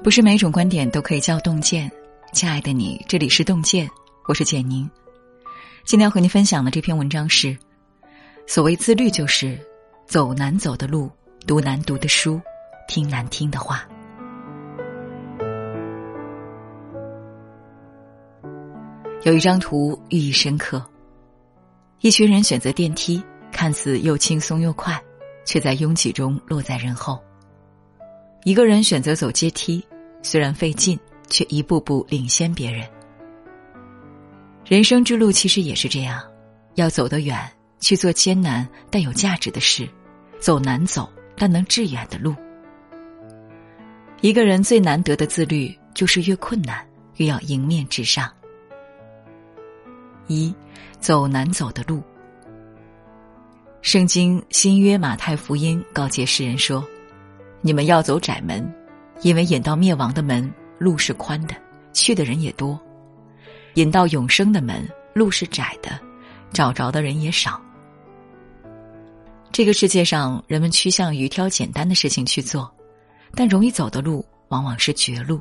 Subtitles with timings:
[0.00, 1.90] 不是每种观点都可以叫洞见，
[2.32, 3.90] 亲爱的你，这里是洞见，
[4.28, 4.88] 我是简宁。
[5.84, 7.56] 今天要和您分享的这篇文章是：
[8.46, 9.58] 所谓自律，就是
[10.06, 11.10] 走难走的路，
[11.48, 12.40] 读难读的书，
[12.86, 13.86] 听难听的话。
[19.24, 20.82] 有一张图寓意深刻：
[22.02, 23.20] 一群人选择电梯，
[23.50, 24.98] 看似又轻松又快，
[25.44, 27.18] 却在拥挤中落在人后。
[28.44, 29.84] 一个人选择走阶梯，
[30.22, 30.98] 虽然费劲，
[31.28, 32.88] 却一步步领先别人。
[34.64, 36.22] 人生之路其实也是这样，
[36.76, 37.38] 要走得远，
[37.80, 39.88] 去做艰难但有价值的事，
[40.38, 42.34] 走难走但能致远的路。
[44.20, 48.32] 一个人最难得的自律，就是越困难越要迎面直上。
[50.26, 50.54] 一，
[51.00, 52.02] 走难走的路。
[53.80, 56.86] 圣经新约马太福音告诫世人说。
[57.60, 58.72] 你们要走窄门，
[59.22, 61.54] 因为引到灭亡的门路是宽的，
[61.92, 62.78] 去的人也多；
[63.74, 65.98] 引到永生的门路是窄的，
[66.52, 67.60] 找着的人也少。
[69.50, 72.72] 这个世界上，人们趋向于挑简单的事情去做，
[73.34, 75.40] 但容易走的路往往是绝路。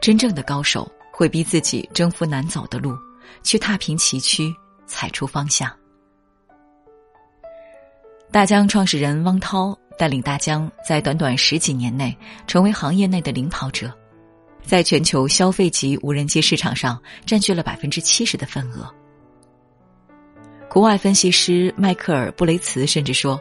[0.00, 2.98] 真正的高手会逼自己征服难走的路，
[3.44, 4.52] 去踏平崎岖，
[4.86, 5.70] 踩出方向。
[8.32, 9.78] 大疆创始人汪涛。
[9.96, 13.92] 带领大疆在短短十几年内成为行业内的领跑者，
[14.62, 18.92] 在全球消费级无人机市场上占据了百分之七十的份额。
[20.68, 23.40] 国外分析师迈克尔·布雷茨甚至说：“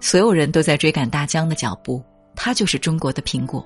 [0.00, 2.02] 所有人都在追赶大疆的脚步，
[2.34, 3.64] 他就是中国的苹果。”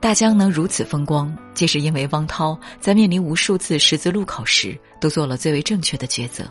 [0.00, 6.44] 大疆能如此风光，皆是因为汪涛在面临无数次十字路口时都做了最为正确的抉择。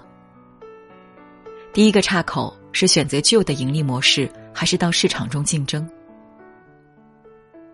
[1.73, 2.60] 第一个岔口。
[2.71, 5.87] 是选择旧的盈利模式，还是到市场中竞争？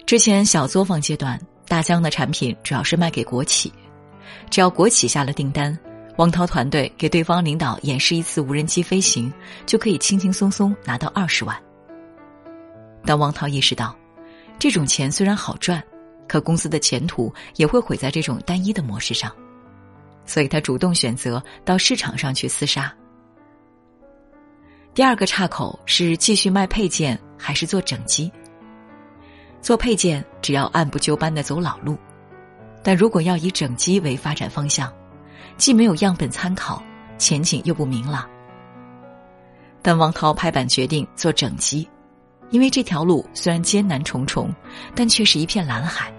[0.05, 3.71] 之前小作坊阶段，大疆的产品主要是卖给国企，
[4.49, 5.77] 只要国企下了订单，
[6.17, 9.31] 汪涛团队给对方领导演示一次无人机飞行，
[9.65, 11.55] 就可以轻轻松松拿到二十万。
[13.05, 13.95] 但汪涛意识到，
[14.57, 15.83] 这种钱虽然好赚，
[16.27, 19.31] 可公司的前途也会毁在这种单一的模式上，
[20.25, 22.93] 所以他主动选择到市场上去厮杀。
[24.97, 28.31] 第二个岔口是继续卖配件还是做整机？
[29.61, 31.95] 做配件只要按部就班的走老路，
[32.81, 34.91] 但如果要以整机为发展方向，
[35.55, 36.81] 既没有样本参考，
[37.19, 38.27] 前景又不明朗。
[39.83, 41.87] 但王涛拍板决定做整机，
[42.49, 44.51] 因为这条路虽然艰难重重，
[44.95, 46.11] 但却是一片蓝海。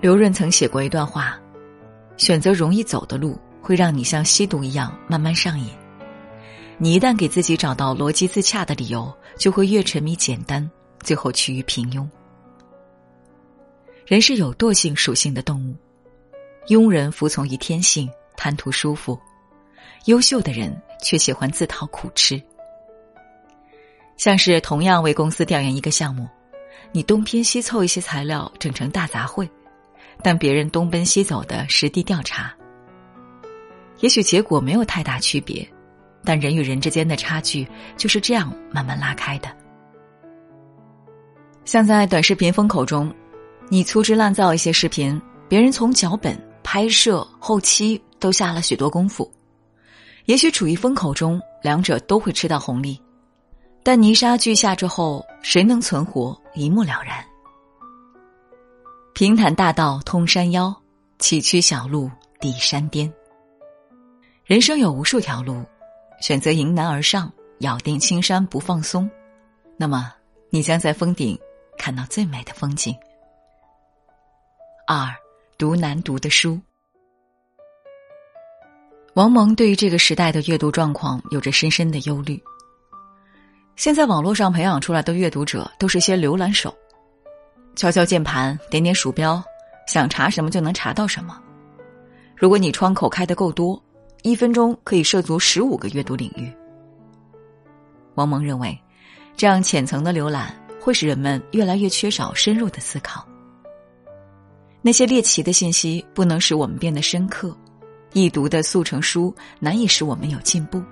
[0.00, 1.38] 刘润曾写过一段话：
[2.16, 5.68] 选择容易走的路，会让你像吸毒一样慢慢上瘾。
[6.82, 12.04] 你一旦给自己找到逻辑自洽的理由，就会越沉迷简单，最后趋于平庸。
[14.04, 15.76] 人是有惰性属性的动物，
[16.66, 19.16] 庸人服从于天性，贪图舒服；
[20.06, 22.42] 优秀的人却喜欢自讨苦吃。
[24.16, 26.28] 像是同样为公司调研一个项目，
[26.90, 29.48] 你东拼西凑一些材料整成大杂烩，
[30.20, 32.52] 但别人东奔西走的实地调查，
[34.00, 35.64] 也许结果没有太大区别。
[36.24, 37.66] 但人与人之间的差距
[37.96, 39.48] 就是这样慢慢拉开的。
[41.64, 43.12] 像在短视频风口中，
[43.68, 49.30] 你粗制滥造一些视频，别人从脚本、拍摄、后期都下了许多功夫，
[50.26, 53.00] 也许处于风口中，两者都会吃到红利，
[53.82, 57.24] 但泥沙俱下之后，谁能存活，一目了然。
[59.14, 60.74] 平坦大道通山腰，
[61.18, 62.10] 崎岖小路
[62.40, 63.12] 抵山巅。
[64.44, 65.64] 人生有无数条路。
[66.22, 69.10] 选择迎难而上，咬定青山不放松，
[69.76, 70.14] 那么
[70.50, 71.36] 你将在峰顶
[71.76, 72.96] 看到最美的风景。
[74.86, 75.12] 二，
[75.58, 76.60] 读难读的书。
[79.14, 82.40] 王蒙对于这个时代的阅读状况有着深深的忧虑。
[83.74, 86.72] 现在网络上培养出来的阅读者都是些浏览手，
[87.74, 89.42] 敲敲键盘，点点鼠标，
[89.88, 91.42] 想查什么就能查到什么。
[92.36, 93.82] 如果你窗口开的够多。
[94.22, 96.50] 一分钟可以涉足十五个阅读领域。
[98.14, 98.78] 王蒙认为，
[99.36, 103.26] 这样浅层的浏览会使人们越来越缺少深入的思考。
[104.80, 107.56] 那些猎奇的信息不能使我们变得深刻，
[108.12, 110.82] 易读的速成书难以使我们有进步。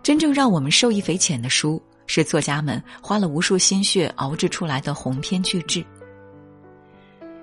[0.00, 5.84] 真正让我们受益匪浅的书，是作家们花了无数心血熬制出来的鸿篇巨制。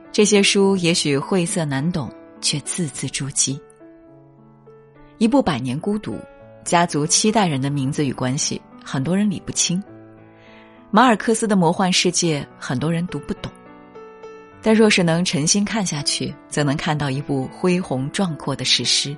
[0.09, 2.09] 这些书也许晦涩难懂，
[2.39, 3.59] 却字字珠玑。
[5.19, 6.15] 一部《百年孤独》，
[6.65, 9.81] 家族七代人的名字与关系，很多人理不清，
[10.89, 13.51] 马尔克斯的魔幻世界，很多人读不懂，
[14.61, 19.15] 但若是能诚心看下去，则能看到一部恢宏壮阔的史诗。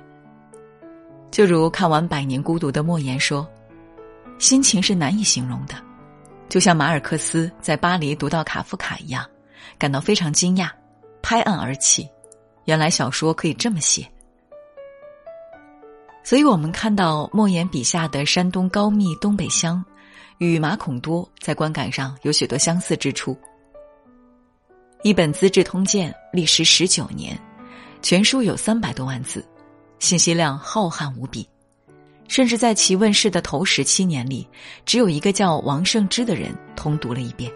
[1.30, 3.48] 就如看完《百年孤独》的莫言说
[4.38, 5.74] ：“心情是难以形容的，
[6.48, 9.26] 就像马尔克斯在巴黎读到卡夫卡一样，
[9.78, 10.68] 感到非常惊讶，
[11.22, 12.08] 拍案而起。
[12.66, 14.06] 原来小说可以这么写。”
[16.26, 19.80] 所以我们看到莫言笔下的山东高密东北乡，
[20.38, 23.38] 与马孔多在观感上有许多相似之处。
[25.04, 27.38] 一本《资治通鉴》历时十九年，
[28.02, 29.46] 全书有三百多万字，
[30.00, 31.48] 信息量浩瀚无比，
[32.26, 34.44] 甚至在其问世的头十七年里，
[34.84, 37.48] 只有一个叫王胜之的人通读了一遍。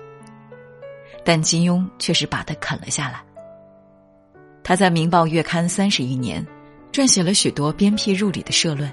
[1.24, 3.20] 但金庸却是把它啃了下来。
[4.62, 6.46] 他在《明报月刊》三十余年。
[6.92, 8.92] 撰写了许多鞭辟入里的社论，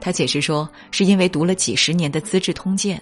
[0.00, 2.96] 他解释说，是因为读了几十年的《资治通鉴》，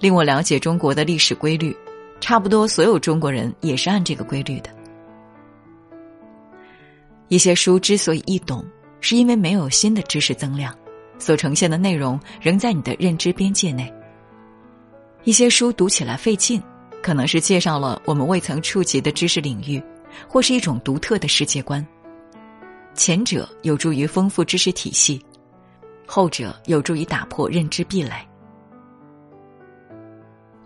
[0.00, 1.76] 令我了解中国的历史规律，
[2.18, 4.70] 差不多所有中国人也是按这个规律的。
[7.28, 8.64] 一些书之所以易懂，
[9.00, 10.74] 是因为没有新的知识增量，
[11.18, 13.84] 所呈现的内容仍在你的认知边界内；
[15.24, 16.62] 一些书读起来费劲，
[17.02, 19.82] 可能是介绍了我们未曾触及的知识领域，
[20.26, 21.86] 或是一种独特的世界观。
[22.98, 25.24] 前者有助于丰富知识体系，
[26.04, 28.10] 后者有助于打破认知壁垒。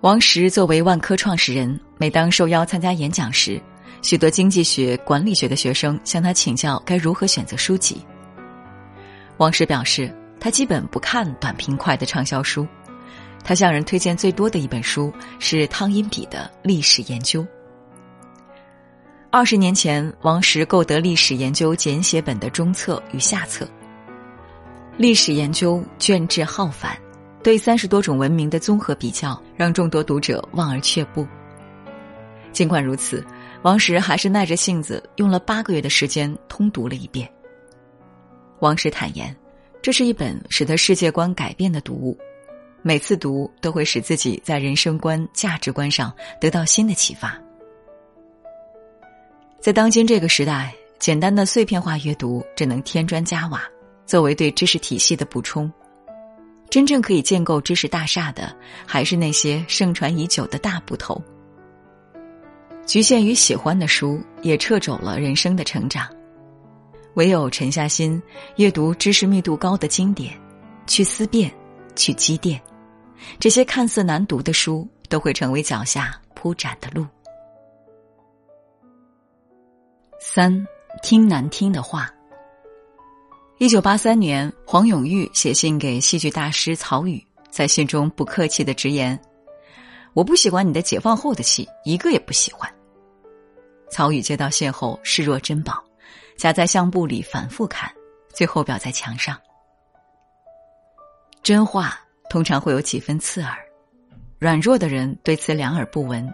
[0.00, 3.60] 王石作为万科创始人，每当受邀参加演讲时，
[4.00, 8.00] 许多经济学、管理学的学生向他请教该如何选择书籍。
[9.36, 12.66] 王石表示，他基本不看短平快的畅销书，
[13.44, 17.42] 他向人推荐最多的一本书是汤因比的《历史研究》。
[19.34, 23.66] 二十年前，王石购得历史研究简写本的中册与下册。
[24.98, 26.94] 历史研究卷帙浩繁，
[27.42, 31.26] 对三十多种文明的综合比较，让众多读者望而却步。
[32.52, 33.24] 尽管如此，
[33.62, 37.26] 王石还是耐着性子用了八个月的时间通读了一遍。
[38.58, 39.34] 王石坦言，
[39.80, 42.18] 这是一本使得世界观改变的读物，
[42.82, 47.34] 每次读都会使自己在人生观、价值观上得到新的启发。
[49.62, 53.62] 在当今这个时代，简单的碎片化阅读只能添砖加瓦，
[54.04, 55.72] 作为对知识体系的补充。
[56.68, 58.52] 真正可以建构知识大厦的，
[58.84, 61.22] 还是那些盛传已久的大部头。
[62.84, 66.08] 局限于喜欢的书，也掣肘了人生的成长。
[67.14, 68.20] 唯有沉下心，
[68.56, 70.34] 阅读知识密度高的经典，
[70.88, 71.48] 去思辨，
[71.94, 72.60] 去积淀，
[73.38, 77.06] 这些看似难读的书，都会成为脚下铺展的路。
[80.24, 80.64] 三，
[81.02, 82.08] 听难听的话。
[83.58, 89.20] 一九八三年，黄永玉写信给戏剧大师曹禺，在信中不客气的直言
[90.14, 92.72] ：“我不喜欢你的解放后的戏，一个也不喜欢。”
[93.90, 95.82] 曹禺接到信后视若珍宝，
[96.36, 97.92] 夹在相簿里反复看，
[98.32, 99.36] 最后裱在墙上。
[101.42, 101.98] 真话
[102.30, 103.58] 通常会有几分刺耳，
[104.38, 106.32] 软弱的人对此两耳不闻。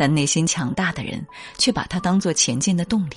[0.00, 1.22] 但内心强大的人
[1.58, 3.16] 却把它当做前进的动力。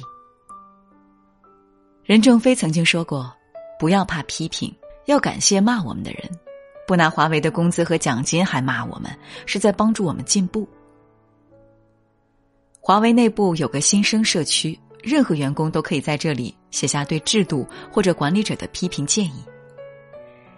[2.03, 3.33] 任正非曾经说过
[3.79, 4.69] ：“不要怕批评，
[5.05, 6.29] 要感谢骂我们的人。
[6.85, 9.09] 不拿华为的工资和奖金还骂我们，
[9.45, 10.67] 是在帮助我们进步。”
[12.81, 19.41] 华为内部有个新生社区，任何员工都可以在这里写下对制度或者管理者的批评建议。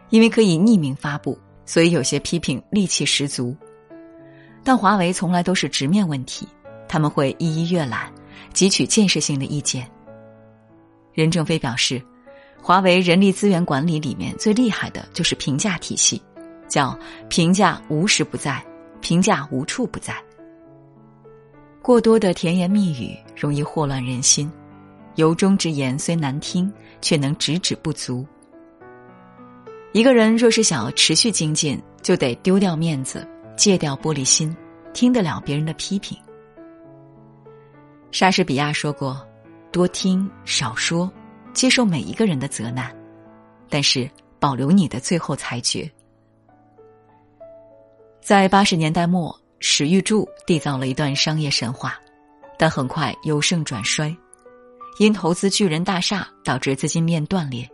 [0.10, 3.56] 因为可以匿名发布，所以有些批评戾气十足。
[4.66, 6.48] 但华为从来都是直面问题，
[6.88, 8.12] 他们会一一阅览，
[8.52, 9.88] 汲取建设性的意见。
[11.14, 12.02] 任正非表示，
[12.60, 16.20] 华为人力资源管理里面最厉害的就是评价体系，
[16.68, 16.98] 叫
[17.30, 18.60] 评价无时不在，
[19.02, 20.16] 评价无处不在。
[21.84, 24.52] 过多的甜言蜜语容易祸乱人心，
[25.14, 28.26] 由衷之言虽难听，却能直指不足。
[29.94, 33.26] 一个人若是想要持续精进，就得丢掉面子。
[33.56, 34.56] 戒掉玻璃心，
[34.94, 36.18] 听得了别人的批评。
[38.12, 39.26] 莎士比亚说过
[39.72, 41.12] ：“多听少说，
[41.54, 42.96] 接受每一个人的责难，
[43.70, 44.10] 但是
[44.40, 45.90] 保留你的最后裁决。”
[48.22, 52.00] 在八十年代末，史玉柱缔造了一段商业神话，
[52.58, 54.16] 但很快由盛转衰，
[54.98, 57.70] 因投资巨人大厦导致资金链断裂，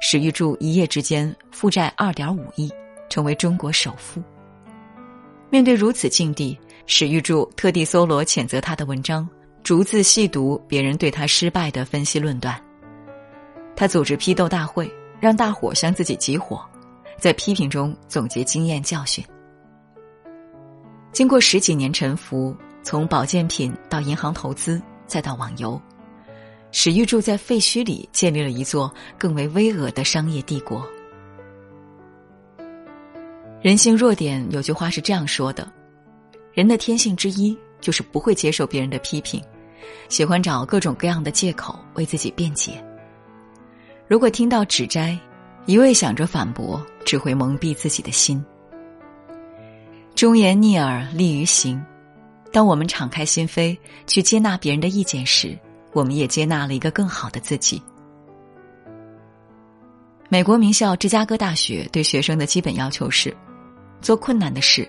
[0.00, 2.70] 史玉柱一夜之间负债二点五亿，
[3.08, 4.22] 成为中国首富。
[5.50, 9.28] 面对如此境地，史玉柱特地搜罗谴责他的文章，
[9.62, 12.60] 逐字细读别人对他失败的分析论断。
[13.74, 16.60] 他组织批斗大会，让大伙向自己集火，
[17.16, 19.24] 在批评中总结经验教训。
[21.12, 25.80] 经过十几年沉浮，从保健品到银行投资，再到网游，
[26.72, 30.86] 史玉柱在废墟里建立了一座更为巍峨的商业帝国。
[33.60, 35.68] 人性弱点有句话是这样说的：
[36.52, 39.42] 人的天性之一就是不会接受别人的批评，
[40.08, 42.82] 喜欢找各种各样的借口为自己辩解。
[44.06, 45.18] 如果听到指摘，
[45.66, 48.42] 一味想着反驳，只会蒙蔽自己的心。
[50.14, 51.84] 忠言逆耳利于行，
[52.52, 55.58] 当我们敞开心扉去接纳别人的意见时，
[55.92, 57.82] 我们也接纳了一个更好的自己。
[60.28, 63.34] 美国名校芝加哥大学对学生的基本要求是：
[64.00, 64.88] 做困难的事，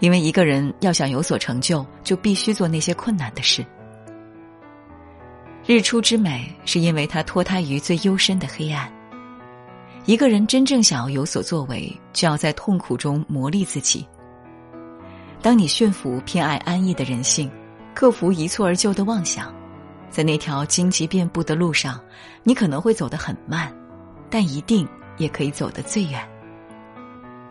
[0.00, 3.64] 因为一个人要想有所成就，就必须做那些困难的事。
[5.66, 8.92] 日出之美，是因为它脱胎于最幽深的黑暗。
[10.04, 14.06] 一个人真正想要有所作为，就要在痛苦中磨砺自己。
[15.40, 17.50] 当你驯服偏爱安逸的人性，
[17.94, 19.54] 克服一蹴而就的妄想，
[20.10, 21.98] 在那条荆棘遍布的路上，
[22.42, 23.74] 你可能会走得很慢，
[24.28, 24.86] 但一定
[25.16, 26.20] 也可以走得最远。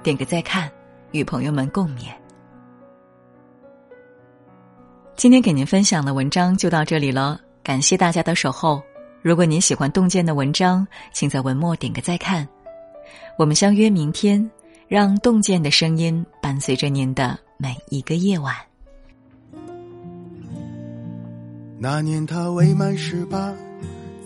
[0.03, 0.69] 点个再看，
[1.12, 2.10] 与朋友们共勉。
[5.15, 8.83] 今天给您分享的文章就到这里了，感谢大家的守候。
[9.22, 12.48] 如果您喜欢洞见的文章，请在文末点个再看。
[13.38, 14.51] 我们相约明天，
[14.88, 17.39] 让洞见的声音伴随着您的。
[17.55, 18.53] 每一个夜晚。
[21.79, 23.53] 那年他未满十八，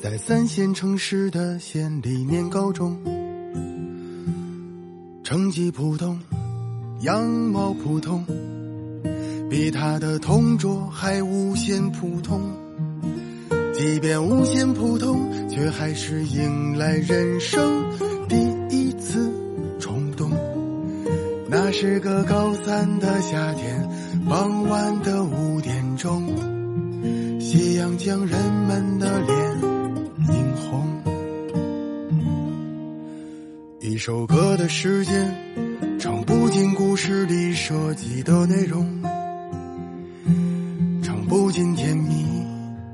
[0.01, 2.97] 在三线城市的县里念高中，
[5.27, 6.17] 成绩普通，
[7.01, 8.25] 样貌普通，
[9.49, 12.41] 比他的同桌还无限普通。
[13.73, 17.83] 即便无限普通，却还是迎来人生
[18.29, 18.37] 第
[18.69, 19.29] 一次
[19.81, 20.31] 冲动。
[21.49, 23.85] 那是个高三的夏天，
[24.29, 26.25] 傍晚的五点钟，
[27.41, 29.46] 夕阳将人们的脸
[33.97, 35.33] 一首歌的时间，
[35.99, 39.01] 唱不尽故事里涉及的内容，
[41.01, 42.23] 唱不尽甜蜜，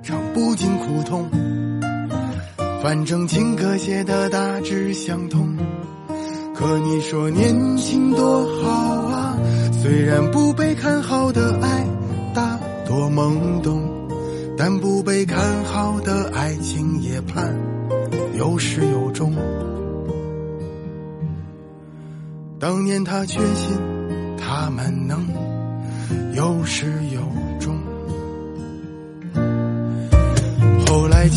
[0.01, 1.29] 唱不尽苦痛，
[2.81, 5.57] 反正情歌写的大致相同。
[6.55, 9.37] 可你说年轻多好啊，
[9.81, 11.85] 虽然不被看好的爱
[12.33, 12.57] 大
[12.87, 14.07] 多懵懂，
[14.57, 17.53] 但不被看好的爱情也盼
[18.37, 19.35] 有始有终。
[22.63, 23.77] 当年他确信
[24.37, 25.27] 他们能
[26.33, 27.19] 有始有
[27.59, 27.77] 终，
[30.87, 31.27] 后来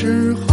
[0.00, 0.49] 时候。